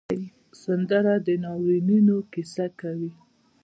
سندره 0.63 1.15
د 1.25 1.27
ناورینونو 1.43 2.15
کیسه 2.31 2.65
کوي 2.79 3.11